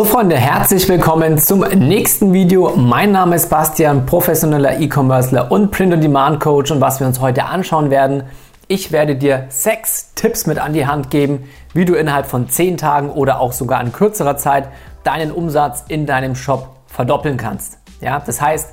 So 0.00 0.06
Freunde, 0.06 0.38
herzlich 0.38 0.88
willkommen 0.88 1.36
zum 1.36 1.60
nächsten 1.60 2.32
Video. 2.32 2.74
Mein 2.74 3.12
Name 3.12 3.36
ist 3.36 3.50
Bastian, 3.50 4.06
professioneller 4.06 4.80
E-Commercer 4.80 5.52
und 5.52 5.72
Print-on-Demand-Coach 5.72 6.70
und 6.70 6.80
was 6.80 7.00
wir 7.00 7.06
uns 7.06 7.20
heute 7.20 7.44
anschauen 7.44 7.90
werden, 7.90 8.22
ich 8.66 8.92
werde 8.92 9.14
dir 9.14 9.44
sechs 9.50 10.14
Tipps 10.14 10.46
mit 10.46 10.58
an 10.58 10.72
die 10.72 10.86
Hand 10.86 11.10
geben, 11.10 11.50
wie 11.74 11.84
du 11.84 11.96
innerhalb 11.96 12.24
von 12.24 12.48
zehn 12.48 12.78
Tagen 12.78 13.10
oder 13.10 13.40
auch 13.40 13.52
sogar 13.52 13.82
in 13.82 13.92
kürzerer 13.92 14.38
Zeit 14.38 14.68
deinen 15.04 15.32
Umsatz 15.32 15.84
in 15.88 16.06
deinem 16.06 16.34
Shop 16.34 16.76
verdoppeln 16.86 17.36
kannst. 17.36 17.76
Ja, 18.00 18.22
das 18.24 18.40
heißt, 18.40 18.72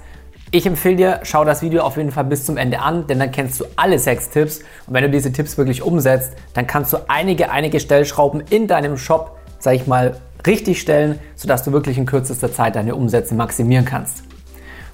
ich 0.52 0.66
empfehle 0.66 0.96
dir, 0.96 1.20
schau 1.23 1.44
das 1.44 1.62
Video 1.62 1.84
auf 1.84 1.98
jeden 1.98 2.12
Fall 2.12 2.23
bis 2.23 2.46
zum 2.46 2.55
Ende 2.55 2.80
an, 2.80 3.05
denn 3.05 3.20
dann 3.20 3.34
kennst 3.34 3.59
du 3.59 3.66
alle 3.75 4.00
sechs 4.00 4.30
Tipps 4.30 4.59
und 4.88 4.94
wenn 4.94 5.04
du 5.04 5.09
diese 5.09 5.34
Tipps 5.34 5.57
wirklich 5.57 5.82
umsetzt, 5.82 6.32
dann 6.54 6.68
kannst 6.68 6.94
du 6.94 7.00
einige, 7.09 7.52
einige 7.52 7.82
Stellschrauben 7.82 8.46
in 8.50 8.68
deinem 8.68 8.96
Shop, 8.96 9.38
sag 9.59 9.73
ich 9.73 9.88
mal, 9.88 10.16
richtig 10.46 10.82
stellen, 10.82 11.20
sodass 11.36 11.64
du 11.64 11.72
wirklich 11.72 11.98
in 11.98 12.06
kürzester 12.06 12.52
Zeit 12.52 12.76
deine 12.76 12.96
Umsätze 12.96 13.36
maximieren 13.36 13.86
kannst. 13.86 14.24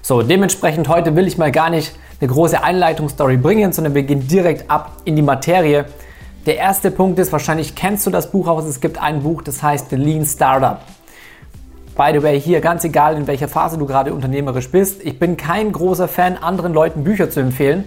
So, 0.02 0.22
dementsprechend 0.22 0.88
heute 0.88 1.16
will 1.16 1.26
ich 1.26 1.38
mal 1.38 1.50
gar 1.50 1.70
nicht 1.70 1.94
eine 2.20 2.30
große 2.30 2.62
Einleitungsstory 2.62 3.36
bringen, 3.36 3.72
sondern 3.72 3.94
wir 3.94 4.02
gehen 4.02 4.26
direkt 4.28 4.70
ab 4.70 4.92
in 5.04 5.16
die 5.16 5.22
Materie. 5.22 5.86
Der 6.46 6.56
erste 6.56 6.90
Punkt 6.90 7.18
ist, 7.18 7.32
wahrscheinlich 7.32 7.74
kennst 7.74 8.06
du 8.06 8.10
das 8.10 8.30
Buch 8.30 8.48
auch, 8.48 8.62
es 8.64 8.80
gibt 8.80 9.00
ein 9.00 9.22
Buch, 9.22 9.42
das 9.42 9.62
heißt 9.62 9.90
The 9.90 9.96
Lean 9.96 10.26
Startup. 10.26 10.80
By 11.96 12.10
the 12.12 12.22
way, 12.22 12.40
hier 12.40 12.60
ganz 12.60 12.84
egal, 12.84 13.16
in 13.16 13.26
welcher 13.26 13.48
Phase 13.48 13.78
du 13.78 13.86
gerade 13.86 14.12
unternehmerisch 14.12 14.70
bist, 14.70 15.02
ich 15.04 15.18
bin 15.18 15.36
kein 15.36 15.72
großer 15.72 16.08
Fan, 16.08 16.36
anderen 16.36 16.74
Leuten 16.74 17.04
Bücher 17.04 17.30
zu 17.30 17.40
empfehlen. 17.40 17.84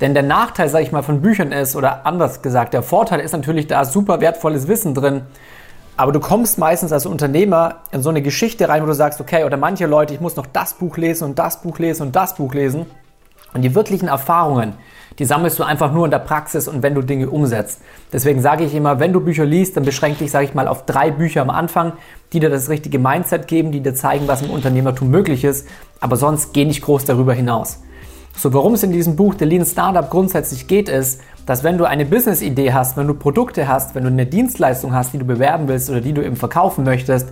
Denn 0.00 0.14
der 0.14 0.22
Nachteil, 0.22 0.68
sage 0.68 0.84
ich 0.84 0.92
mal, 0.92 1.02
von 1.02 1.20
Büchern 1.20 1.52
ist, 1.52 1.76
oder 1.76 2.06
anders 2.06 2.40
gesagt, 2.40 2.72
der 2.72 2.82
Vorteil 2.82 3.20
ist 3.20 3.32
natürlich, 3.32 3.66
da 3.66 3.82
ist 3.82 3.92
super 3.92 4.20
wertvolles 4.20 4.68
Wissen 4.68 4.94
drin. 4.94 5.22
Aber 5.96 6.12
du 6.12 6.20
kommst 6.20 6.58
meistens 6.58 6.92
als 6.92 7.06
Unternehmer 7.06 7.76
in 7.90 8.02
so 8.02 8.08
eine 8.08 8.22
Geschichte 8.22 8.68
rein, 8.68 8.82
wo 8.82 8.86
du 8.86 8.94
sagst, 8.94 9.20
okay, 9.20 9.44
oder 9.44 9.56
manche 9.56 9.86
Leute, 9.86 10.14
ich 10.14 10.20
muss 10.20 10.36
noch 10.36 10.46
das 10.46 10.74
Buch 10.74 10.96
lesen 10.96 11.24
und 11.24 11.38
das 11.38 11.60
Buch 11.60 11.78
lesen 11.78 12.06
und 12.06 12.16
das 12.16 12.34
Buch 12.34 12.54
lesen. 12.54 12.86
Und 13.54 13.62
die 13.62 13.74
wirklichen 13.74 14.08
Erfahrungen, 14.08 14.72
die 15.18 15.26
sammelst 15.26 15.58
du 15.58 15.62
einfach 15.62 15.92
nur 15.92 16.06
in 16.06 16.10
der 16.10 16.20
Praxis 16.20 16.68
und 16.68 16.82
wenn 16.82 16.94
du 16.94 17.02
Dinge 17.02 17.28
umsetzt. 17.28 17.82
Deswegen 18.10 18.40
sage 18.40 18.64
ich 18.64 18.74
immer, 18.74 18.98
wenn 18.98 19.12
du 19.12 19.20
Bücher 19.20 19.44
liest, 19.44 19.76
dann 19.76 19.84
beschränk 19.84 20.18
dich, 20.18 20.30
sage 20.30 20.46
ich 20.46 20.54
mal, 20.54 20.68
auf 20.68 20.86
drei 20.86 21.10
Bücher 21.10 21.42
am 21.42 21.50
Anfang, 21.50 21.92
die 22.32 22.40
dir 22.40 22.48
das 22.48 22.70
richtige 22.70 22.98
Mindset 22.98 23.46
geben, 23.46 23.72
die 23.72 23.80
dir 23.80 23.94
zeigen, 23.94 24.26
was 24.26 24.40
im 24.40 24.50
Unternehmertum 24.50 25.10
möglich 25.10 25.44
ist. 25.44 25.68
Aber 26.00 26.16
sonst 26.16 26.54
geh 26.54 26.64
nicht 26.64 26.80
groß 26.80 27.04
darüber 27.04 27.34
hinaus. 27.34 27.80
So, 28.36 28.52
worum 28.52 28.74
es 28.74 28.82
in 28.82 28.92
diesem 28.92 29.16
Buch 29.16 29.34
The 29.38 29.44
Lean 29.44 29.64
Startup 29.64 30.08
grundsätzlich 30.08 30.66
geht, 30.66 30.88
ist, 30.88 31.20
dass 31.46 31.64
wenn 31.64 31.78
du 31.78 31.84
eine 31.84 32.06
Business-Idee 32.06 32.72
hast, 32.72 32.96
wenn 32.96 33.06
du 33.06 33.14
Produkte 33.14 33.68
hast, 33.68 33.94
wenn 33.94 34.04
du 34.04 34.10
eine 34.10 34.26
Dienstleistung 34.26 34.94
hast, 34.94 35.12
die 35.12 35.18
du 35.18 35.24
bewerben 35.24 35.68
willst 35.68 35.90
oder 35.90 36.00
die 36.00 36.12
du 36.12 36.24
eben 36.24 36.36
verkaufen 36.36 36.84
möchtest, 36.84 37.28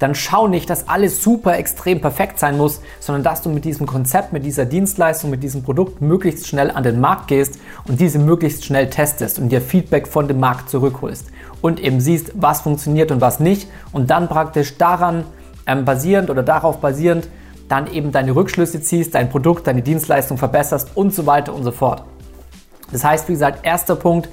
dann 0.00 0.14
schau 0.14 0.48
nicht, 0.48 0.68
dass 0.70 0.88
alles 0.88 1.22
super 1.22 1.58
extrem 1.58 2.00
perfekt 2.00 2.38
sein 2.38 2.56
muss, 2.56 2.80
sondern 3.00 3.22
dass 3.22 3.42
du 3.42 3.50
mit 3.50 3.66
diesem 3.66 3.86
Konzept, 3.86 4.32
mit 4.32 4.44
dieser 4.44 4.64
Dienstleistung, 4.64 5.30
mit 5.30 5.42
diesem 5.42 5.62
Produkt 5.62 6.00
möglichst 6.00 6.48
schnell 6.48 6.70
an 6.70 6.82
den 6.82 7.00
Markt 7.00 7.28
gehst 7.28 7.58
und 7.86 8.00
diese 8.00 8.18
möglichst 8.18 8.64
schnell 8.64 8.88
testest 8.88 9.38
und 9.38 9.50
dir 9.50 9.60
Feedback 9.60 10.08
von 10.08 10.26
dem 10.26 10.40
Markt 10.40 10.70
zurückholst 10.70 11.26
und 11.60 11.80
eben 11.80 12.00
siehst, 12.00 12.32
was 12.34 12.62
funktioniert 12.62 13.12
und 13.12 13.20
was 13.20 13.40
nicht 13.40 13.68
und 13.92 14.10
dann 14.10 14.28
praktisch 14.28 14.78
daran 14.78 15.24
ähm, 15.66 15.84
basierend 15.84 16.30
oder 16.30 16.42
darauf 16.42 16.78
basierend 16.78 17.28
dann 17.70 17.90
eben 17.92 18.12
deine 18.12 18.34
Rückschlüsse 18.34 18.82
ziehst, 18.82 19.14
dein 19.14 19.30
Produkt, 19.30 19.66
deine 19.66 19.82
Dienstleistung 19.82 20.36
verbesserst 20.36 20.90
und 20.96 21.14
so 21.14 21.26
weiter 21.26 21.54
und 21.54 21.64
so 21.64 21.70
fort. 21.70 22.02
Das 22.92 23.04
heißt, 23.04 23.28
wie 23.28 23.32
gesagt, 23.32 23.64
erster 23.64 23.96
Punkt, 23.96 24.28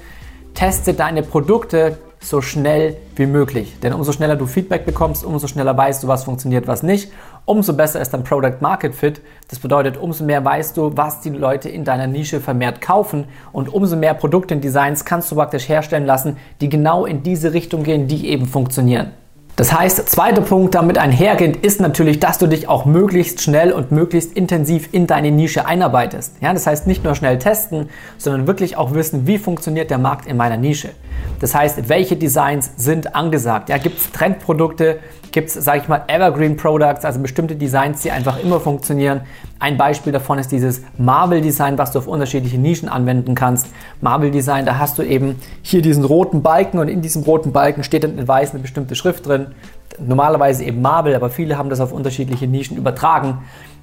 teste 0.54 0.92
deine 0.92 1.22
Produkte 1.22 1.98
so 2.20 2.40
schnell 2.40 2.96
wie 3.14 3.26
möglich. 3.26 3.78
Denn 3.80 3.92
umso 3.92 4.10
schneller 4.10 4.34
du 4.34 4.46
Feedback 4.46 4.84
bekommst, 4.84 5.24
umso 5.24 5.46
schneller 5.46 5.76
weißt 5.76 6.02
du, 6.02 6.08
was 6.08 6.24
funktioniert, 6.24 6.66
was 6.66 6.82
nicht. 6.82 7.12
Umso 7.44 7.74
besser 7.74 8.00
ist 8.00 8.12
dein 8.12 8.24
Product 8.24 8.56
Market 8.60 8.94
Fit. 8.94 9.20
Das 9.48 9.60
bedeutet, 9.60 9.96
umso 9.96 10.24
mehr 10.24 10.44
weißt 10.44 10.76
du, 10.76 10.96
was 10.96 11.20
die 11.20 11.30
Leute 11.30 11.68
in 11.68 11.84
deiner 11.84 12.08
Nische 12.08 12.40
vermehrt 12.40 12.80
kaufen 12.80 13.26
und 13.52 13.72
umso 13.72 13.96
mehr 13.96 14.14
Produkte 14.14 14.54
und 14.54 14.64
Designs 14.64 15.04
kannst 15.04 15.30
du 15.30 15.36
praktisch 15.36 15.68
herstellen 15.68 16.06
lassen, 16.06 16.36
die 16.60 16.68
genau 16.68 17.06
in 17.06 17.22
diese 17.22 17.52
Richtung 17.52 17.84
gehen, 17.84 18.08
die 18.08 18.28
eben 18.28 18.46
funktionieren. 18.46 19.12
Das 19.58 19.76
heißt, 19.76 20.08
zweiter 20.08 20.42
Punkt 20.42 20.76
damit 20.76 20.98
einhergehend 20.98 21.56
ist 21.56 21.80
natürlich, 21.80 22.20
dass 22.20 22.38
du 22.38 22.46
dich 22.46 22.68
auch 22.68 22.84
möglichst 22.84 23.42
schnell 23.42 23.72
und 23.72 23.90
möglichst 23.90 24.34
intensiv 24.34 24.88
in 24.92 25.08
deine 25.08 25.32
Nische 25.32 25.66
einarbeitest. 25.66 26.36
Ja, 26.40 26.52
das 26.52 26.68
heißt 26.68 26.86
nicht 26.86 27.02
nur 27.02 27.16
schnell 27.16 27.40
testen, 27.40 27.88
sondern 28.18 28.46
wirklich 28.46 28.76
auch 28.76 28.94
wissen, 28.94 29.26
wie 29.26 29.36
funktioniert 29.36 29.90
der 29.90 29.98
Markt 29.98 30.28
in 30.28 30.36
meiner 30.36 30.56
Nische. 30.56 30.90
Das 31.40 31.56
heißt, 31.56 31.88
welche 31.88 32.14
Designs 32.14 32.70
sind 32.76 33.16
angesagt? 33.16 33.68
Ja, 33.68 33.78
gibt 33.78 33.98
es 33.98 34.12
Trendprodukte? 34.12 35.00
Gibt 35.32 35.48
es, 35.48 35.54
sage 35.54 35.80
ich 35.82 35.88
mal, 35.88 36.04
Evergreen 36.06 36.56
Products, 36.56 37.04
also 37.04 37.18
bestimmte 37.18 37.56
Designs, 37.56 38.02
die 38.02 38.12
einfach 38.12 38.40
immer 38.40 38.60
funktionieren? 38.60 39.22
Ein 39.60 39.76
Beispiel 39.76 40.12
davon 40.12 40.38
ist 40.38 40.52
dieses 40.52 40.82
Marvel 40.98 41.40
Design, 41.40 41.78
was 41.78 41.90
du 41.90 41.98
auf 41.98 42.06
unterschiedliche 42.06 42.58
Nischen 42.58 42.88
anwenden 42.88 43.34
kannst. 43.34 43.66
Marvel 44.00 44.30
Design, 44.30 44.64
da 44.64 44.78
hast 44.78 44.98
du 44.98 45.02
eben 45.02 45.36
hier 45.62 45.82
diesen 45.82 46.04
roten 46.04 46.42
Balken 46.42 46.78
und 46.78 46.86
in 46.86 47.02
diesem 47.02 47.24
roten 47.24 47.52
Balken 47.52 47.82
steht 47.82 48.04
dann 48.04 48.16
in 48.18 48.28
weiß 48.28 48.52
eine 48.52 48.60
bestimmte 48.60 48.94
Schrift 48.94 49.26
drin. 49.26 49.48
Normalerweise 49.98 50.64
eben 50.64 50.80
Marvel, 50.80 51.16
aber 51.16 51.28
viele 51.28 51.58
haben 51.58 51.70
das 51.70 51.80
auf 51.80 51.92
unterschiedliche 51.92 52.46
Nischen 52.46 52.76
übertragen. 52.76 53.38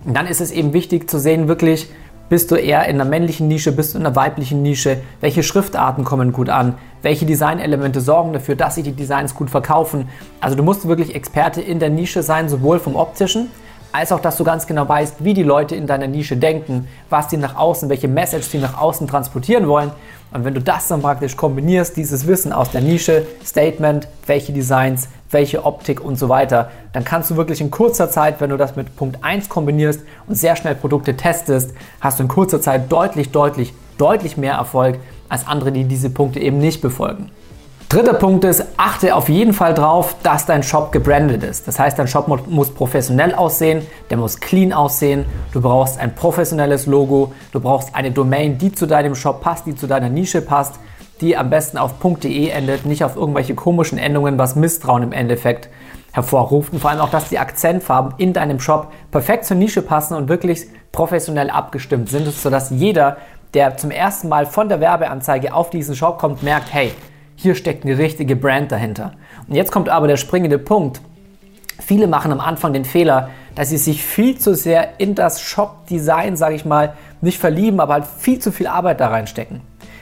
Und 0.06 0.16
dann 0.16 0.28
ist 0.28 0.40
es 0.40 0.52
eben 0.52 0.72
wichtig 0.72 1.10
zu 1.10 1.20
sehen, 1.20 1.50
wirklich, 1.50 1.90
bist 2.30 2.52
du 2.52 2.56
eher 2.56 2.86
in 2.86 2.96
einer 3.00 3.10
männlichen 3.10 3.50
Nische, 3.50 3.74
bist 3.74 3.94
du 3.94 4.00
in 4.00 4.06
einer 4.06 4.16
weiblichen 4.16 4.62
Nische? 4.62 4.98
Welche 5.20 5.44
Schriftarten 5.44 6.06
kommen 6.06 6.32
gut 6.32 6.50
an? 6.50 6.76
Welche 7.02 7.26
Designelemente 7.26 8.00
sorgen 8.00 8.32
dafür, 8.32 8.56
dass 8.56 8.76
sich 8.76 8.86
die 8.86 8.94
Designs 8.94 9.36
gut 9.36 9.50
verkaufen? 9.50 10.08
Also 10.40 10.56
du 10.56 10.64
musst 10.64 10.88
wirklich 10.88 11.14
Experte 11.14 11.62
in 11.62 11.80
der 11.80 11.90
Nische 11.90 12.24
sein, 12.24 12.48
sowohl 12.48 12.80
vom 12.80 12.96
optischen, 12.96 13.50
als 13.96 14.12
auch, 14.12 14.20
dass 14.20 14.36
du 14.36 14.44
ganz 14.44 14.68
genau 14.68 14.88
weißt, 14.88 15.24
wie 15.24 15.34
die 15.34 15.44
Leute 15.44 15.76
in 15.76 15.88
deiner 15.88 16.08
Nische 16.08 16.36
denken, 16.36 16.88
was 17.10 17.30
die 17.30 17.38
nach 17.38 17.56
außen, 17.56 17.88
welche 17.88 18.10
Message 18.10 18.48
sie 18.48 18.58
nach 18.58 18.78
außen 18.78 19.08
transportieren 19.08 19.70
wollen. 19.70 19.92
Und 20.34 20.44
wenn 20.44 20.54
du 20.54 20.60
das 20.60 20.90
dann 20.90 21.02
praktisch 21.02 21.38
kombinierst, 21.38 21.96
dieses 21.96 22.28
Wissen 22.28 22.52
aus 22.52 22.72
der 22.72 22.82
Nische, 22.82 23.26
Statement, 23.46 24.10
welche 24.26 24.52
Designs, 24.52 25.08
welche 25.32 25.64
Optik 25.64 26.04
und 26.04 26.20
so 26.20 26.28
weiter, 26.28 26.72
dann 26.92 27.06
kannst 27.06 27.30
du 27.30 27.38
wirklich 27.38 27.62
in 27.62 27.72
kurzer 27.72 28.10
Zeit, 28.10 28.42
wenn 28.42 28.50
du 28.50 28.58
das 28.58 28.76
mit 28.76 28.98
Punkt 28.98 29.24
1 29.24 29.48
kombinierst 29.48 30.02
und 30.28 30.36
sehr 30.36 30.58
schnell 30.58 30.76
Produkte 30.76 31.16
testest, 31.16 31.72
hast 32.02 32.20
du 32.20 32.24
in 32.24 32.28
kurzer 32.28 32.60
Zeit 32.62 32.92
deutlich, 32.92 33.32
deutlich, 33.32 33.74
deutlich 33.98 34.36
mehr 34.36 34.56
Erfolg 34.56 35.00
als 35.30 35.48
andere, 35.48 35.72
die 35.72 35.86
diese 35.86 36.10
Punkte 36.10 36.42
eben 36.42 36.58
nicht 36.58 36.82
befolgen. 36.82 37.32
Dritter 37.90 38.16
Punkt 38.16 38.44
ist, 38.44 38.66
achte 38.78 39.16
auf 39.16 39.30
jeden 39.30 39.54
Fall 39.54 39.74
drauf, 39.74 40.16
dass 40.24 40.46
dein 40.46 40.64
Shop 40.64 40.92
gebrandet 40.92 41.44
ist. 41.44 41.68
Das 41.68 41.80
heißt, 41.80 41.98
dein 41.98 42.08
Shop 42.08 42.28
muss 42.48 42.74
professionell 42.74 43.34
aussehen, 43.36 43.86
der 44.10 44.18
muss 44.18 44.40
clean 44.40 44.74
aussehen. 44.74 45.26
Du 45.54 45.62
brauchst 45.62 46.00
ein 46.00 46.14
professionelles 46.16 46.88
Logo, 46.88 47.32
du 47.52 47.60
brauchst 47.60 47.94
eine 47.94 48.12
Domain, 48.12 48.58
die 48.58 48.72
zu 48.72 48.86
deinem 48.86 49.16
Shop 49.16 49.42
passt, 49.42 49.66
die 49.66 49.76
zu 49.76 49.88
deiner 49.88 50.10
Nische 50.10 50.42
passt 50.42 50.80
die 51.22 51.38
am 51.38 51.50
besten 51.50 51.78
auf 51.78 51.94
.de 52.00 52.50
endet, 52.50 52.86
nicht 52.86 53.04
auf 53.04 53.16
irgendwelche 53.16 53.56
komischen 53.56 53.98
Endungen, 53.98 54.38
was 54.38 54.56
Misstrauen 54.56 55.04
im 55.04 55.12
Endeffekt 55.12 55.70
hervorruft. 56.12 56.74
Und 56.74 56.80
vor 56.80 56.92
allem 56.92 57.00
auch, 57.00 57.10
dass 57.10 57.30
die 57.30 57.40
Akzentfarben 57.40 58.14
in 58.18 58.34
deinem 58.34 58.60
Shop 58.60 58.92
perfekt 59.12 59.46
zur 59.46 59.58
Nische 59.58 59.82
passen 59.82 60.16
und 60.16 60.30
wirklich 60.30 60.68
professionell 60.92 61.50
abgestimmt 61.50 62.10
sind, 62.10 62.28
sodass 62.32 62.70
jeder, 62.70 63.18
der 63.54 63.78
zum 63.78 63.92
ersten 63.92 64.30
Mal 64.30 64.46
von 64.46 64.70
der 64.70 64.80
Werbeanzeige 64.80 65.54
auf 65.54 65.70
diesen 65.70 65.96
Shop 65.96 66.20
kommt, 66.20 66.44
merkt, 66.44 66.74
hey, 66.74 66.92
hier 67.36 67.56
steckt 67.56 67.86
eine 67.86 67.98
richtige 67.98 68.36
Brand 68.36 68.72
dahinter. 68.72 69.14
Und 69.48 69.56
jetzt 69.56 69.72
kommt 69.72 69.90
aber 69.90 70.08
der 70.08 70.18
springende 70.18 70.58
Punkt. 70.58 71.02
Viele 71.80 72.08
machen 72.08 72.32
am 72.32 72.40
Anfang 72.40 72.74
den 72.74 72.86
Fehler, 72.86 73.30
dass 73.54 73.70
sie 73.70 73.78
sich 73.78 74.04
viel 74.04 74.38
zu 74.38 74.54
sehr 74.56 75.00
in 75.00 75.16
das 75.16 75.42
Shop-Design, 75.42 76.38
sage 76.38 76.56
ich 76.56 76.66
mal, 76.66 76.94
nicht 77.22 77.40
verlieben, 77.40 77.80
aber 77.80 77.94
halt 77.94 78.06
viel 78.06 78.40
zu 78.40 78.52
viel 78.52 78.68
Arbeit 78.68 79.00
da 79.00 79.10
reinstecken. 79.10 79.62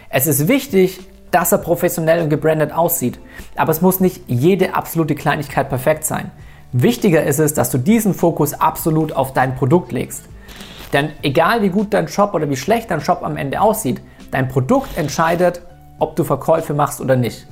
Es 0.09 0.27
ist 0.27 0.47
wichtig, 0.47 0.99
dass 1.31 1.51
er 1.51 1.57
professionell 1.57 2.21
und 2.21 2.29
gebrandet 2.29 2.71
aussieht, 2.71 3.19
aber 3.55 3.71
es 3.71 3.81
muss 3.81 3.99
nicht 3.99 4.21
jede 4.27 4.75
absolute 4.75 5.15
Kleinigkeit 5.15 5.69
perfekt 5.69 6.05
sein. 6.05 6.31
Wichtiger 6.71 7.23
ist 7.23 7.39
es, 7.39 7.53
dass 7.53 7.71
du 7.71 7.77
diesen 7.77 8.13
Fokus 8.13 8.53
absolut 8.53 9.13
auf 9.13 9.33
dein 9.33 9.55
Produkt 9.55 9.91
legst. 9.91 10.25
Denn 10.91 11.09
egal 11.23 11.63
wie 11.63 11.69
gut 11.69 11.93
dein 11.93 12.07
Shop 12.07 12.35
oder 12.35 12.49
wie 12.49 12.55
schlecht 12.55 12.91
dein 12.91 13.01
Shop 13.01 13.23
am 13.23 13.37
Ende 13.37 13.61
aussieht, 13.61 14.01
dein 14.29 14.47
Produkt 14.47 14.95
entscheidet, 14.97 15.61
ob 16.03 16.15
du 16.15 16.23
Verkäufe 16.23 16.73
machst 16.73 17.01
oder 17.01 17.15
nicht. 17.15 17.47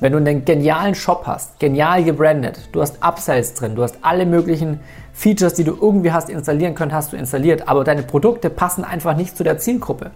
Wenn 0.00 0.12
du 0.12 0.18
einen 0.18 0.44
genialen 0.44 0.94
Shop 0.94 1.24
hast, 1.26 1.60
genial 1.60 2.02
gebrandet, 2.02 2.68
du 2.72 2.80
hast 2.80 3.02
Upsells 3.02 3.54
drin, 3.54 3.76
du 3.76 3.82
hast 3.82 3.98
alle 4.02 4.26
möglichen 4.26 4.80
Features, 5.12 5.54
die 5.54 5.64
du 5.64 5.76
irgendwie 5.80 6.12
hast 6.12 6.30
installieren 6.30 6.74
können, 6.74 6.92
hast 6.92 7.12
du 7.12 7.16
installiert, 7.16 7.68
aber 7.68 7.84
deine 7.84 8.02
Produkte 8.02 8.50
passen 8.50 8.84
einfach 8.84 9.16
nicht 9.16 9.36
zu 9.36 9.44
der 9.44 9.58
Zielgruppe 9.58 10.10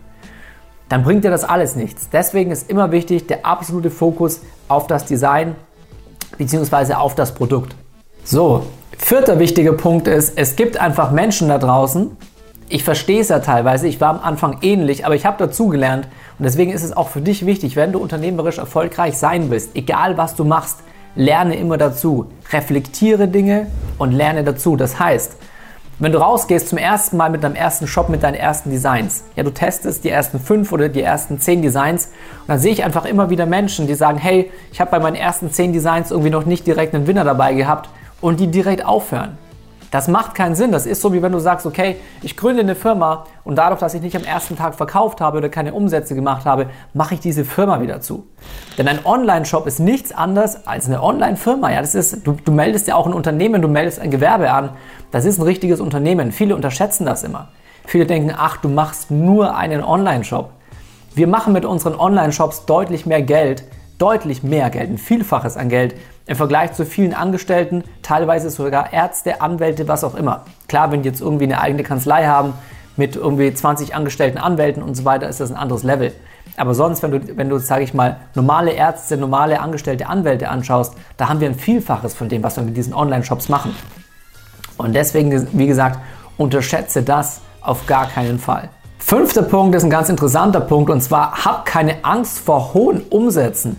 dann 0.89 1.03
bringt 1.03 1.25
dir 1.25 1.31
das 1.31 1.45
alles 1.45 1.77
nichts. 1.77 2.09
Deswegen 2.11 2.51
ist 2.51 2.71
immer 2.71 2.93
wichtig 2.93 3.27
der 3.27 3.45
absolute 3.45 3.91
Fokus 3.91 4.41
auf 4.69 4.87
das 4.87 5.05
Design 5.05 5.57
bzw. 6.39 6.95
auf 6.95 7.15
das 7.15 7.35
Produkt. 7.35 7.75
So, 8.25 8.67
vierter 8.97 9.39
wichtiger 9.39 9.73
Punkt 9.73 10.09
ist, 10.09 10.37
es 10.37 10.57
gibt 10.57 10.79
einfach 10.81 11.11
Menschen 11.11 11.49
da 11.49 11.59
draußen, 11.59 12.17
ich 12.69 12.83
verstehe 12.83 13.21
es 13.21 13.29
ja 13.29 13.39
teilweise, 13.39 13.87
ich 13.87 14.01
war 14.01 14.11
am 14.11 14.21
Anfang 14.21 14.59
ähnlich, 14.63 15.07
aber 15.07 15.15
ich 15.15 15.25
habe 15.25 15.39
dazugelernt 15.39 16.09
und 16.39 16.45
deswegen 16.45 16.73
ist 16.73 16.85
es 16.85 16.97
auch 16.97 17.09
für 17.09 17.23
dich 17.23 17.47
wichtig, 17.47 17.77
wenn 17.77 17.93
du 17.93 17.99
unternehmerisch 17.99 18.59
erfolgreich 18.59 19.17
sein 19.17 19.51
willst, 19.51 19.75
egal 19.75 20.19
was 20.19 20.35
du 20.35 20.45
machst, 20.45 20.81
lerne 21.15 21.57
immer 21.57 21.79
dazu. 21.79 22.27
Reflektiere 22.53 23.27
Dinge 23.27 23.69
und 23.97 24.13
lerne 24.13 24.45
dazu. 24.45 24.77
Das 24.77 25.01
heißt, 25.01 25.37
wenn 25.99 26.13
du 26.13 26.19
rausgehst 26.19 26.69
zum 26.69 26.77
ersten 26.77 27.17
Mal 27.17 27.31
mit 27.31 27.43
deinem 27.43 27.55
ersten 27.55 27.87
Shop, 27.87 28.11
mit 28.11 28.23
deinen 28.23 28.35
ersten 28.35 28.69
Designs, 28.69 29.25
ja, 29.35 29.43
du 29.43 29.51
testest 29.51 30.05
die 30.05 30.11
ersten 30.11 30.39
fünf 30.39 30.71
oder 30.73 30.91
die 30.91 31.01
ersten 31.01 31.41
zehn 31.41 31.63
Designs 31.63 32.09
und 32.43 32.49
dann 32.49 32.59
sehe 32.59 32.73
ich 32.73 32.85
einfach 32.85 33.07
immer 33.07 33.31
wieder 33.31 33.47
Menschen, 33.47 33.87
die 33.87 33.95
sagen, 33.95 34.19
hey, 34.19 34.51
ich 34.73 34.81
habe 34.83 34.91
bei 34.91 35.01
meinen 35.01 35.17
ersten 35.17 35.51
zehn 35.51 35.73
Designs 35.73 36.11
irgendwie 36.11 36.29
noch 36.29 36.45
nicht 36.45 36.67
direkt 36.67 36.95
einen 36.95 37.07
Winner 37.07 37.25
dabei 37.25 37.55
gehabt 37.55 37.89
und 38.21 38.41
die 38.41 38.49
direkt 38.49 38.85
aufhören. 38.85 39.39
Das 39.91 40.09
macht 40.09 40.35
keinen 40.35 40.55
Sinn. 40.55 40.73
Das 40.73 40.87
ist 40.87 41.01
so, 41.01 41.13
wie 41.13 41.23
wenn 41.23 41.33
du 41.33 41.39
sagst, 41.39 41.67
okay, 41.67 41.97
ich 42.23 42.37
gründe 42.37 42.61
eine 42.61 42.75
Firma 42.75 43.25
und 43.45 43.57
dadurch, 43.57 43.81
dass 43.81 43.95
ich 43.95 44.03
nicht 44.03 44.17
am 44.17 44.25
ersten 44.25 44.57
Tag 44.57 44.75
verkauft 44.75 45.21
habe 45.21 45.39
oder 45.39 45.49
keine 45.49 45.73
Umsätze 45.73 46.15
gemacht 46.15 46.45
habe, 46.45 46.69
mache 46.93 47.15
ich 47.15 47.21
diese 47.21 47.45
Firma 47.45 47.81
wieder 47.81 48.01
zu. 48.01 48.27
Denn 48.79 48.89
ein 48.89 49.05
Online-Shop 49.05 49.67
ist 49.67 49.79
nichts 49.79 50.13
anderes 50.13 50.67
als 50.67 50.87
eine 50.87 51.03
Online-Firma. 51.03 51.71
Ja, 51.71 51.81
das 51.81 51.95
ist, 51.95 52.27
du, 52.27 52.37
du 52.45 52.53
meldest 52.53 52.89
ja 52.89 52.97
auch 52.97 53.07
ein 53.07 53.13
Unternehmen, 53.13 53.63
du 53.63 53.69
meldest 53.69 54.01
ein 54.01 54.11
Gewerbe 54.11 54.51
an. 54.51 54.71
Das 55.11 55.25
ist 55.25 55.39
ein 55.39 55.43
richtiges 55.43 55.81
Unternehmen. 55.81 56.33
Viele 56.33 56.57
unterschätzen 56.57 57.07
das 57.07 57.23
immer. 57.23 57.49
Viele 57.87 58.07
denken, 58.07 58.35
ach, 58.37 58.57
du 58.57 58.69
machst 58.69 59.11
nur 59.11 59.57
einen 59.57 59.83
Online-Shop. 59.85 60.51
Wir 61.15 61.29
machen 61.29 61.53
mit 61.53 61.65
unseren 61.65 61.95
Online-Shops 61.95 62.67
deutlich 62.67 63.07
mehr 63.07 63.23
Geld, 63.23 63.65
deutlich 63.99 64.43
mehr 64.43 64.71
Geld, 64.71 64.91
ein 64.91 64.99
Vielfaches 64.99 65.57
an 65.57 65.69
Geld 65.69 65.95
im 66.27 66.37
Vergleich 66.37 66.73
zu 66.73 66.85
vielen 66.85 67.15
Angestellten, 67.15 67.85
teilweise 68.03 68.51
sogar 68.51 68.93
Ärzte, 68.93 69.41
Anwälte, 69.41 69.89
was 69.89 70.05
auch 70.05 70.15
immer. 70.15 70.45
Klar, 70.69 70.91
wenn 70.91 71.03
die 71.03 71.09
jetzt 71.09 71.21
irgendwie 71.21 71.45
eine 71.45 71.61
eigene 71.61 71.83
Kanzlei 71.83 72.27
haben 72.27 72.55
mit 72.97 73.15
irgendwie 73.15 73.53
20 73.53 73.95
angestellten 73.95 74.39
Anwälten 74.39 74.83
und 74.83 74.95
so 74.97 75.05
weiter, 75.05 75.29
ist 75.29 75.41
das 75.41 75.51
ein 75.51 75.57
anderes 75.57 75.83
Level. 75.83 76.13
Aber 76.57 76.75
sonst, 76.75 77.03
wenn 77.03 77.11
du, 77.11 77.37
wenn 77.37 77.49
du, 77.49 77.59
sage 77.59 77.85
ich 77.85 77.95
mal, 77.95 78.17
normale 78.35 78.73
Ärzte, 78.73 79.17
normale 79.17 79.61
angestellte 79.61 80.07
Anwälte 80.09 80.49
anschaust, 80.49 80.95
da 81.17 81.29
haben 81.29 81.41
wir 81.41 81.49
ein 81.49 81.55
Vielfaches 81.55 82.15
von 82.15 82.29
dem, 82.29 82.43
was 82.43 82.57
wir 82.57 82.65
mit 82.65 82.77
diesen 82.77 82.95
Online-Shops 82.95 83.49
machen. 83.49 83.75
Und 84.79 84.95
deswegen, 84.95 85.49
wie 85.53 85.67
gesagt, 85.67 85.99
unterschätze 86.39 87.03
das 87.03 87.41
auf 87.61 87.87
gar 87.87 88.09
keinen 88.09 88.39
Fall. 88.39 88.69
Fünfter 89.09 89.43
Punkt 89.43 89.73
ist 89.77 89.85
ein 89.85 89.91
ganz 89.91 90.09
interessanter 90.09 90.59
Punkt 90.59 90.91
und 90.91 91.01
zwar 91.01 91.45
hab 91.45 91.65
keine 91.65 92.05
Angst 92.05 92.41
vor 92.41 92.75
hohen 92.75 93.03
Umsätzen. 93.03 93.77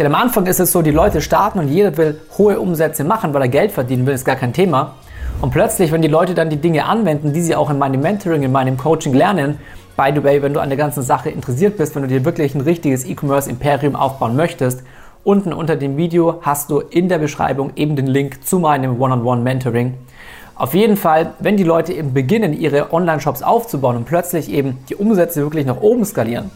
Denn 0.00 0.06
am 0.08 0.16
Anfang 0.16 0.46
ist 0.46 0.58
es 0.58 0.72
so, 0.72 0.82
die 0.82 0.90
Leute 0.90 1.20
starten 1.20 1.60
und 1.60 1.68
jeder 1.68 1.96
will 1.96 2.20
hohe 2.36 2.58
Umsätze 2.58 3.04
machen, 3.04 3.32
weil 3.32 3.42
er 3.42 3.48
Geld 3.48 3.70
verdienen 3.70 4.04
will, 4.04 4.14
ist 4.14 4.24
gar 4.24 4.34
kein 4.34 4.52
Thema. 4.52 4.96
Und 5.40 5.52
plötzlich, 5.52 5.92
wenn 5.92 6.02
die 6.02 6.08
Leute 6.08 6.34
dann 6.34 6.50
die 6.50 6.56
Dinge 6.56 6.86
anwenden, 6.86 7.32
die 7.32 7.40
sie 7.40 7.54
auch 7.54 7.70
in 7.70 7.78
meinem 7.78 8.00
Mentoring, 8.00 8.42
in 8.42 8.50
meinem 8.50 8.76
Coaching 8.76 9.14
lernen, 9.14 9.60
by 9.96 10.10
the 10.12 10.24
way, 10.24 10.42
wenn 10.42 10.54
du 10.54 10.58
an 10.58 10.70
der 10.70 10.76
ganzen 10.76 11.04
Sache 11.04 11.30
interessiert 11.30 11.76
bist, 11.76 11.94
wenn 11.94 12.02
du 12.02 12.08
dir 12.08 12.24
wirklich 12.24 12.56
ein 12.56 12.60
richtiges 12.60 13.04
E-Commerce-Imperium 13.04 13.94
aufbauen 13.94 14.34
möchtest, 14.34 14.82
unten 15.22 15.52
unter 15.52 15.76
dem 15.76 15.96
Video 15.96 16.40
hast 16.42 16.70
du 16.70 16.80
in 16.80 17.08
der 17.08 17.18
Beschreibung 17.18 17.70
eben 17.76 17.94
den 17.94 18.08
Link 18.08 18.44
zu 18.44 18.58
meinem 18.58 19.00
One-on-One-Mentoring. 19.00 19.94
Auf 20.56 20.74
jeden 20.74 20.96
Fall, 20.96 21.34
wenn 21.40 21.56
die 21.56 21.64
Leute 21.64 21.92
eben 21.92 22.12
beginnen, 22.12 22.52
ihre 22.52 22.92
Online-Shops 22.92 23.42
aufzubauen 23.42 23.96
und 23.96 24.04
plötzlich 24.04 24.50
eben 24.50 24.78
die 24.88 24.94
Umsätze 24.94 25.42
wirklich 25.42 25.66
nach 25.66 25.80
oben 25.80 26.04
skalieren, 26.04 26.50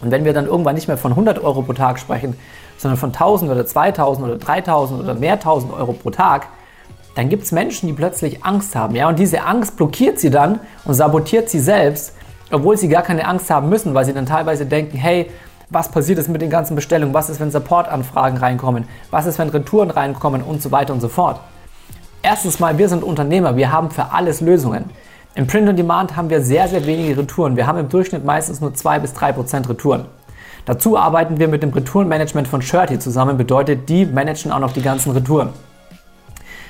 und 0.00 0.10
wenn 0.10 0.24
wir 0.24 0.32
dann 0.32 0.46
irgendwann 0.46 0.74
nicht 0.74 0.88
mehr 0.88 0.96
von 0.96 1.12
100 1.12 1.42
Euro 1.44 1.62
pro 1.62 1.74
Tag 1.74 1.98
sprechen, 1.98 2.34
sondern 2.78 2.98
von 2.98 3.10
1000 3.10 3.50
oder 3.50 3.66
2000 3.66 4.26
oder 4.26 4.38
3000 4.38 5.00
oder 5.00 5.14
mehr 5.14 5.34
1000 5.34 5.72
Euro 5.72 5.92
pro 5.92 6.10
Tag, 6.10 6.48
dann 7.14 7.28
gibt 7.28 7.42
es 7.42 7.52
Menschen, 7.52 7.86
die 7.86 7.92
plötzlich 7.92 8.44
Angst 8.44 8.74
haben. 8.74 8.94
Ja? 8.94 9.08
Und 9.08 9.18
diese 9.18 9.42
Angst 9.42 9.76
blockiert 9.76 10.18
sie 10.18 10.30
dann 10.30 10.60
und 10.84 10.94
sabotiert 10.94 11.50
sie 11.50 11.60
selbst, 11.60 12.14
obwohl 12.50 12.76
sie 12.76 12.88
gar 12.88 13.02
keine 13.02 13.26
Angst 13.26 13.50
haben 13.50 13.68
müssen, 13.68 13.94
weil 13.94 14.04
sie 14.04 14.14
dann 14.14 14.26
teilweise 14.26 14.64
denken, 14.64 14.96
hey, 14.96 15.30
was 15.68 15.90
passiert 15.90 16.18
ist 16.18 16.28
mit 16.28 16.42
den 16.42 16.50
ganzen 16.50 16.74
Bestellungen, 16.74 17.14
was 17.14 17.28
ist, 17.28 17.38
wenn 17.38 17.50
Supportanfragen 17.50 18.38
reinkommen, 18.38 18.88
was 19.10 19.26
ist, 19.26 19.38
wenn 19.38 19.50
Retouren 19.50 19.90
reinkommen 19.90 20.42
und 20.42 20.62
so 20.62 20.72
weiter 20.72 20.92
und 20.92 21.00
so 21.00 21.08
fort. 21.08 21.40
Erstens 22.22 22.60
mal, 22.60 22.76
wir 22.76 22.90
sind 22.90 23.02
Unternehmer, 23.02 23.56
wir 23.56 23.72
haben 23.72 23.90
für 23.90 24.12
alles 24.12 24.42
Lösungen. 24.42 24.90
Im 25.34 25.46
Print 25.46 25.70
on 25.70 25.76
Demand 25.76 26.16
haben 26.16 26.28
wir 26.28 26.42
sehr, 26.42 26.68
sehr 26.68 26.84
wenige 26.84 27.16
Retouren. 27.16 27.56
Wir 27.56 27.66
haben 27.66 27.78
im 27.78 27.88
Durchschnitt 27.88 28.26
meistens 28.26 28.60
nur 28.60 28.74
2 28.74 28.98
bis 28.98 29.14
3 29.14 29.32
Prozent 29.32 29.68
Retouren. 29.70 30.04
Dazu 30.66 30.98
arbeiten 30.98 31.38
wir 31.38 31.48
mit 31.48 31.62
dem 31.62 31.70
Retourenmanagement 31.70 32.46
von 32.46 32.60
Shirty 32.60 32.98
zusammen, 32.98 33.38
bedeutet, 33.38 33.88
die 33.88 34.04
managen 34.04 34.52
auch 34.52 34.58
noch 34.58 34.72
die 34.72 34.82
ganzen 34.82 35.12
Retouren. 35.12 35.48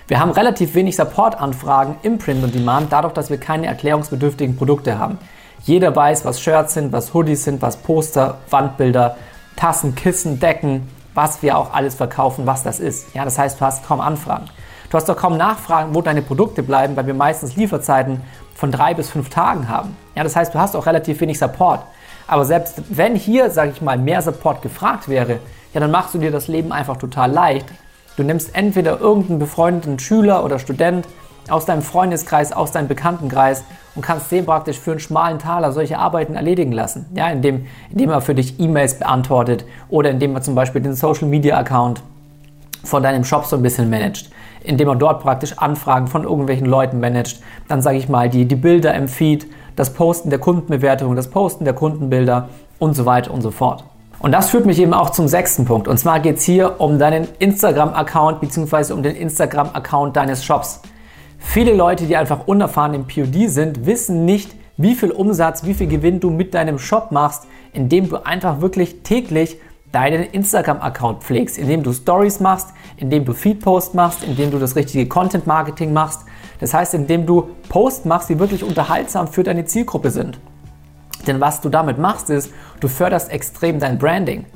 Wir 0.07 0.21
haben 0.21 0.31
relativ 0.31 0.77
wenig 0.77 0.95
Supportanfragen 0.95 1.97
im 2.03 2.19
Print 2.19 2.45
on 2.45 2.53
Demand, 2.53 2.93
dadurch, 2.93 3.15
dass 3.15 3.29
wir 3.29 3.39
keine 3.39 3.67
erklärungsbedürftigen 3.67 4.57
Produkte 4.57 5.01
haben. 5.01 5.19
Jeder 5.65 5.95
weiß, 5.97 6.25
was 6.25 6.41
Shirts 6.41 6.75
sind, 6.75 6.93
was 6.93 7.13
Hoodies 7.13 7.43
sind, 7.43 7.61
was 7.61 7.77
Poster, 7.77 8.39
Wandbilder, 8.51 9.17
Tassen, 9.57 9.97
Kissen, 9.97 10.39
Decken, 10.39 10.89
was 11.15 11.43
wir 11.43 11.59
auch 11.59 11.75
alles 11.75 11.97
verkaufen, 11.97 12.47
was 12.47 12.63
das 12.63 12.79
ist. 12.79 13.13
Ja, 13.15 13.25
das 13.25 13.37
heißt, 13.37 13.61
du 13.61 13.65
hast 13.65 13.85
kaum 13.85 14.01
Anfragen. 14.01 14.45
Du 14.91 14.97
hast 14.97 15.09
doch 15.09 15.17
kaum 15.17 15.37
Nachfragen, 15.37 15.95
wo 15.95 16.03
deine 16.03 16.21
Produkte 16.21 16.65
bleiben, 16.65 16.97
weil 16.97 17.07
wir 17.07 17.15
meistens 17.15 17.55
Lieferzeiten 17.55 18.21
von 18.57 18.73
drei 18.73 18.93
bis 18.93 19.09
fünf 19.09 19.31
Tagen 19.31 19.69
haben. 19.69 19.97
Ja, 20.17 20.25
das 20.25 20.35
heißt, 20.35 20.53
du 20.53 20.59
hast 20.59 20.75
auch 20.75 20.85
relativ 20.85 21.21
wenig 21.21 21.39
Support. 21.39 21.83
Aber 22.27 22.45
selbst 22.45 22.83
wenn 22.89 23.15
hier, 23.15 23.51
sage 23.51 23.71
ich 23.71 23.81
mal, 23.81 23.97
mehr 23.97 24.21
Support 24.21 24.63
gefragt 24.63 25.09
wäre, 25.09 25.39
ja, 25.73 25.81
dann 25.81 25.93
machst 25.93 26.15
du 26.15 26.19
dir 26.19 26.33
das 26.33 26.49
Leben 26.49 26.73
einfach 26.73 26.97
total 26.97 27.31
leicht. 27.31 27.67
Du 28.17 28.25
nimmst 28.25 28.57
entweder 28.57 28.99
irgendeinen 28.99 29.39
befreundeten 29.39 30.01
Schüler 30.01 30.45
oder 30.45 30.59
Student 30.59 31.07
aus 31.49 31.67
deinem 31.67 31.83
Freundeskreis, 31.83 32.53
aus 32.53 32.73
deinem 32.73 32.89
Bekanntenkreis 32.89 33.63
und 33.95 34.03
kannst 34.03 34.33
den 34.33 34.45
praktisch 34.45 34.81
für 34.81 34.91
einen 34.91 35.01
schmalen 35.01 35.39
Taler 35.39 35.71
solche 35.71 35.99
Arbeiten 35.99 36.35
erledigen 36.35 36.73
lassen. 36.73 37.07
Ja, 37.15 37.29
indem, 37.31 37.67
indem 37.91 38.11
er 38.11 38.21
für 38.21 38.35
dich 38.35 38.59
E-Mails 38.59 38.99
beantwortet 38.99 39.65
oder 39.89 40.11
indem 40.11 40.35
er 40.35 40.43
zum 40.43 40.57
Beispiel 40.57 40.81
den 40.81 40.95
Social 40.95 41.29
Media 41.29 41.57
Account 41.57 42.03
von 42.85 43.03
deinem 43.03 43.25
Shop 43.25 43.45
so 43.47 43.57
ein 43.57 43.63
bisschen 43.63 43.91
managt 43.91 44.31
indem 44.63 44.89
man 44.89 44.99
dort 44.99 45.23
praktisch 45.23 45.59
Anfragen 45.59 46.07
von 46.07 46.25
irgendwelchen 46.25 46.67
Leuten 46.67 47.01
managt. 47.01 47.41
Dann 47.69 47.83
sage 47.83 47.99
ich 47.99 48.09
mal 48.09 48.29
die, 48.29 48.47
die 48.47 48.57
Bilder 48.57 48.95
im 48.95 49.09
Feed, 49.09 49.47
das 49.77 49.93
Posten 49.95 50.31
der 50.31 50.39
Kundenbewertung, 50.39 51.17
das 51.17 51.29
Posten 51.29 51.65
der 51.65 51.75
Kundenbilder 51.75 52.49
und 52.79 52.95
so 52.95 53.07
weiter 53.07 53.33
und 53.33 53.43
so 53.43 53.51
fort. 53.51 53.85
Und 54.19 54.33
das 54.33 54.51
führt 54.51 54.67
mich 54.67 54.79
eben 54.79 54.93
auch 54.93 55.11
zum 55.11 55.29
sechsten 55.29 55.65
Punkt. 55.65 55.89
Und 55.89 55.97
zwar 55.99 56.21
geht 56.21 56.37
es 56.37 56.45
hier 56.45 56.79
um 56.79 56.99
deinen 56.99 57.27
Instagram-Account 57.39 58.41
bzw. 58.41 58.93
um 58.93 59.03
den 59.03 59.17
Instagram-Account 59.17 60.17
deines 60.17 60.45
Shops. 60.45 60.83
Viele 61.39 61.73
Leute, 61.73 62.05
die 62.05 62.17
einfach 62.17 62.47
unerfahren 62.47 62.93
im 62.93 63.07
POD 63.07 63.49
sind, 63.49 63.87
wissen 63.87 64.27
nicht, 64.27 64.55
wie 64.77 64.95
viel 64.95 65.11
Umsatz, 65.11 65.65
wie 65.65 65.73
viel 65.73 65.87
Gewinn 65.87 66.21
du 66.21 66.29
mit 66.29 66.53
deinem 66.53 66.79
Shop 66.79 67.13
machst, 67.13 67.47
indem 67.73 68.11
du 68.11 68.19
einfach 68.19 68.61
wirklich 68.61 69.03
täglich 69.03 69.57
deinen 69.93 70.23
Instagram-Account 70.23 71.23
pflegst, 71.23 71.59
indem 71.59 71.83
du 71.83 71.93
Stories 71.93 72.41
machst, 72.41 72.69
indem 72.97 73.25
du 73.25 73.33
Feed-Post 73.33 73.95
machst, 73.95 74.23
indem 74.23 74.51
du 74.51 74.59
das 74.59 74.77
richtige 74.77 75.07
Content-Marketing 75.09 75.93
machst. 75.93 76.25
Das 76.61 76.75
heißt, 76.75 76.95
indem 76.95 77.27
du 77.27 77.51
Posts 77.69 78.05
machst, 78.05 78.29
die 78.29 78.39
wirklich 78.39 78.63
unterhaltsam 78.63 79.29
für 79.29 79.43
deine 79.43 79.65
Zielgruppe 79.65 80.11
sind. 80.11 80.39
Denn 81.27 81.41
was 81.41 81.61
du 81.61 81.69
damit 81.69 81.99
machst, 81.99 82.31
ist, 82.31 82.53
du 82.81 82.89
förderst 82.89 83.31
extrem 83.31 83.79
dein 83.79 83.99
Branding. 83.99 84.47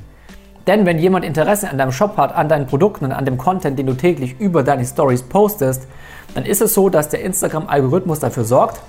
Denn 0.67 0.85
wenn 0.85 0.97
jemand 0.97 1.25
Interesse 1.25 1.69
an 1.69 1.77
deinem 1.77 1.91
Shop 1.91 2.17
hat, 2.17 2.33
an 2.33 2.49
deinen 2.49 2.65
Produkten 2.65 3.05
und 3.05 3.11
an 3.11 3.25
dem 3.25 3.37
Content, 3.37 3.77
den 3.77 3.85
du 3.85 3.93
täglich 3.93 4.39
über 4.39 4.63
deine 4.63 4.85
Stories 4.85 5.21
postest, 5.23 5.87
dann 6.33 6.45
ist 6.45 6.61
es 6.61 6.73
so, 6.73 6.89
dass 6.89 7.09
der 7.09 7.21
Instagram-Algorithmus 7.21 8.19
dafür 8.19 8.45
sorgt, 8.45 8.81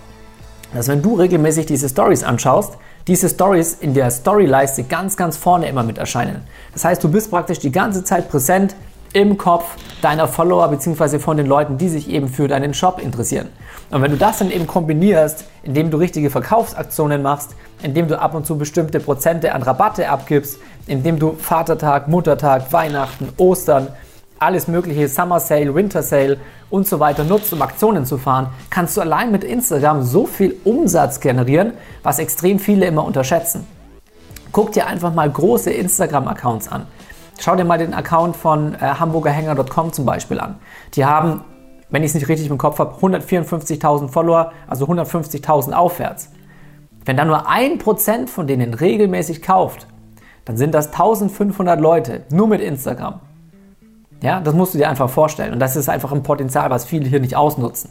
dass 0.75 0.89
wenn 0.89 1.03
du 1.03 1.15
regelmäßig 1.15 1.67
diese 1.67 1.89
Stories 1.89 2.25
anschaust, 2.25 2.79
diese 3.07 3.29
Stories 3.29 3.75
in 3.75 3.95
der 3.95 4.11
Storyleiste 4.11 4.83
ganz, 4.83 5.17
ganz 5.17 5.37
vorne 5.37 5.69
immer 5.69 5.83
mit 5.83 5.99
erscheinen. 5.99 6.43
Das 6.73 6.85
heißt, 6.85 7.03
du 7.05 7.09
bist 7.09 7.31
praktisch 7.31 7.61
die 7.61 7.71
ganze 7.71 8.03
Zeit 8.03 8.29
präsent 8.29 8.75
im 9.13 9.39
Kopf 9.39 9.77
deiner 10.03 10.29
Follower 10.29 10.69
bzw. 10.69 11.19
von 11.19 11.37
den 11.37 11.47
Leuten, 11.47 11.79
die 11.79 11.89
sich 11.89 12.11
eben 12.11 12.29
für 12.29 12.49
deinen 12.49 12.75
Shop 12.75 13.01
interessieren. 13.01 13.49
Und 13.91 14.03
wenn 14.03 14.11
du 14.11 14.17
das 14.17 14.39
dann 14.39 14.51
eben 14.51 14.67
kombinierst, 14.67 15.45
indem 15.63 15.91
du 15.91 15.97
richtige 15.97 16.31
Verkaufsaktionen 16.31 17.23
machst, 17.23 17.55
indem 17.83 18.09
du 18.09 18.21
ab 18.21 18.35
und 18.35 18.45
zu 18.45 18.59
bestimmte 18.59 18.99
Prozente 18.99 19.55
an 19.55 19.63
Rabatte 19.63 20.09
abgibst, 20.09 20.59
indem 20.87 21.19
du 21.19 21.33
Vatertag, 21.39 22.09
Muttertag, 22.09 22.73
Weihnachten, 22.73 23.29
Ostern, 23.37 23.89
alles 24.39 24.69
mögliche, 24.69 25.09
Summer 25.09 25.41
Sale, 25.41 25.75
Winter 25.75 26.03
Sale 26.03 26.39
und 26.71 26.87
so 26.87 27.01
weiter 27.01 27.25
nutzt, 27.25 27.53
um 27.53 27.63
Aktionen 27.63 28.05
zu 28.05 28.19
fahren, 28.19 28.49
kannst 28.71 28.97
du 28.97 29.01
allein 29.01 29.31
mit 29.33 29.45
Instagram 29.45 30.03
so 30.03 30.27
viel 30.27 30.57
Umsatz 30.65 31.21
generieren, 31.21 31.73
was 32.03 32.19
extrem 32.19 32.59
viele 32.59 32.87
immer 32.87 33.05
unterschätzen. 33.05 33.67
Guck 34.53 34.73
dir 34.73 34.87
einfach 34.87 35.13
mal 35.13 35.31
große 35.31 35.71
Instagram-Accounts 35.71 36.69
an. 36.69 36.87
Schau 37.39 37.57
dir 37.57 37.65
mal 37.65 37.79
den 37.79 37.93
Account 37.93 38.37
von 38.37 38.75
äh, 38.75 38.79
hamburgerhänger.com 38.79 39.93
zum 39.93 40.07
Beispiel 40.07 40.41
an. 40.41 40.57
Die 40.95 41.05
haben, 41.05 41.45
wenn 41.91 42.03
ich 42.03 42.09
es 42.09 42.15
nicht 42.15 42.29
richtig 42.29 42.49
im 42.49 42.57
Kopf 42.59 42.79
habe, 42.79 42.95
154.000 42.99 44.09
Follower, 44.09 44.53
also 44.67 44.87
150.000 44.87 45.73
aufwärts. 45.73 46.31
Wenn 47.05 47.17
da 47.17 47.25
nur 47.25 47.49
ein 47.49 47.79
Prozent 47.79 48.31
von 48.31 48.47
denen 48.47 48.75
regelmäßig 48.75 49.43
kauft, 49.43 49.87
dann 50.45 50.57
sind 50.57 50.75
das 50.75 50.87
1500 50.87 51.81
Leute 51.81 52.23
nur 52.31 52.49
mit 52.49 52.61
Instagram. 52.61 53.21
Ja, 54.23 54.41
das 54.41 54.55
musst 54.55 54.75
du 54.75 54.79
dir 54.79 54.89
einfach 54.89 55.11
vorstellen. 55.11 55.53
Und 55.53 55.61
das 55.61 55.77
ist 55.77 55.89
einfach 55.89 56.13
ein 56.13 56.23
Potenzial, 56.23 56.71
was 56.71 56.85
viele 56.85 57.07
hier 57.09 57.21
nicht 57.21 57.37
ausnutzen. 57.37 57.91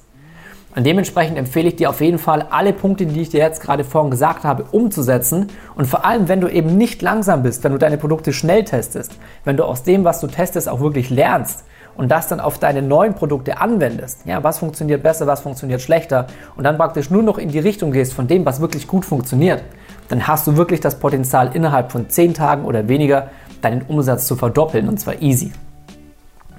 Und 0.76 0.86
dementsprechend 0.86 1.38
empfehle 1.38 1.70
ich 1.70 1.78
dir 1.78 1.90
auf 1.90 2.02
jeden 2.02 2.20
Fall, 2.20 2.48
alle 2.50 2.74
Punkte, 2.74 3.06
die 3.06 3.22
ich 3.22 3.30
dir 3.30 3.40
jetzt 3.40 3.62
gerade 3.62 3.86
vorhin 3.86 4.12
gesagt 4.12 4.44
habe, 4.44 4.66
umzusetzen. 4.72 5.48
Und 5.76 5.88
vor 5.88 6.04
allem, 6.04 6.28
wenn 6.28 6.42
du 6.42 6.50
eben 6.50 6.78
nicht 6.78 7.02
langsam 7.02 7.44
bist, 7.44 7.64
wenn 7.64 7.72
du 7.72 7.78
deine 7.78 7.98
Produkte 7.98 8.34
schnell 8.34 8.66
testest, 8.66 9.14
wenn 9.46 9.56
du 9.56 9.64
aus 9.64 9.84
dem, 9.84 10.04
was 10.04 10.20
du 10.20 10.28
testest, 10.28 10.68
auch 10.68 10.82
wirklich 10.82 11.10
lernst 11.10 11.64
und 11.96 12.12
das 12.12 12.28
dann 12.28 12.42
auf 12.42 12.60
deine 12.60 12.82
neuen 12.82 13.14
Produkte 13.14 13.62
anwendest. 13.62 14.26
Ja, 14.26 14.44
was 14.44 14.60
funktioniert 14.60 15.02
besser, 15.02 15.28
was 15.28 15.40
funktioniert 15.40 15.82
schlechter 15.82 16.28
und 16.58 16.66
dann 16.66 16.76
praktisch 16.76 17.10
nur 17.10 17.24
noch 17.24 17.38
in 17.38 17.50
die 17.50 17.60
Richtung 17.60 17.94
gehst 17.94 18.14
von 18.14 18.28
dem, 18.28 18.46
was 18.46 18.60
wirklich 18.60 18.86
gut 18.86 19.06
funktioniert, 19.06 19.64
dann 20.10 20.28
hast 20.28 20.46
du 20.46 20.58
wirklich 20.58 20.82
das 20.82 21.00
Potenzial, 21.00 21.52
innerhalb 21.54 21.94
von 21.94 22.10
10 22.10 22.34
Tagen 22.34 22.66
oder 22.66 22.90
weniger 22.90 23.30
deinen 23.62 23.84
Umsatz 23.84 24.28
zu 24.28 24.36
verdoppeln 24.36 24.90
und 24.90 25.00
zwar 25.00 25.22
easy. 25.22 25.54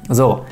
So, 0.09 0.45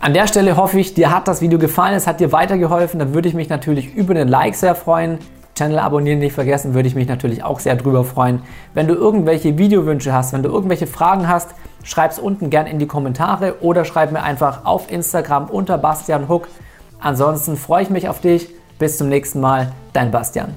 an 0.00 0.14
der 0.14 0.26
Stelle 0.26 0.56
hoffe 0.56 0.78
ich, 0.78 0.94
dir 0.94 1.14
hat 1.14 1.26
das 1.26 1.40
Video 1.40 1.58
gefallen, 1.58 1.94
es 1.94 2.06
hat 2.06 2.20
dir 2.20 2.32
weitergeholfen. 2.32 2.98
Dann 2.98 3.14
würde 3.14 3.28
ich 3.28 3.34
mich 3.34 3.48
natürlich 3.48 3.94
über 3.94 4.14
den 4.14 4.28
Like 4.28 4.54
sehr 4.54 4.74
freuen. 4.74 5.18
Channel 5.56 5.78
abonnieren 5.78 6.18
nicht 6.18 6.34
vergessen, 6.34 6.74
würde 6.74 6.86
ich 6.86 6.94
mich 6.94 7.08
natürlich 7.08 7.42
auch 7.42 7.60
sehr 7.60 7.76
drüber 7.76 8.04
freuen. 8.04 8.42
Wenn 8.74 8.86
du 8.86 8.94
irgendwelche 8.94 9.56
Videowünsche 9.56 10.12
hast, 10.12 10.34
wenn 10.34 10.42
du 10.42 10.50
irgendwelche 10.50 10.86
Fragen 10.86 11.28
hast, 11.28 11.54
schreib 11.82 12.10
es 12.10 12.18
unten 12.18 12.50
gern 12.50 12.66
in 12.66 12.78
die 12.78 12.86
Kommentare 12.86 13.54
oder 13.62 13.86
schreib 13.86 14.12
mir 14.12 14.22
einfach 14.22 14.66
auf 14.66 14.90
Instagram 14.90 15.46
unter 15.46 15.78
Bastian 15.78 16.28
Hook. 16.28 16.48
Ansonsten 17.00 17.56
freue 17.56 17.82
ich 17.82 17.90
mich 17.90 18.08
auf 18.08 18.20
dich. 18.20 18.50
Bis 18.78 18.98
zum 18.98 19.08
nächsten 19.08 19.40
Mal, 19.40 19.72
dein 19.94 20.10
Bastian. 20.10 20.54